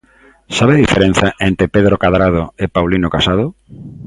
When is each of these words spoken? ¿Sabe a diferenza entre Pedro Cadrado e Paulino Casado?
¿Sabe 0.57 0.73
a 0.75 0.81
diferenza 0.85 1.27
entre 1.49 1.71
Pedro 1.75 1.95
Cadrado 2.03 2.43
e 2.63 2.65
Paulino 2.75 3.11
Casado? 3.15 3.45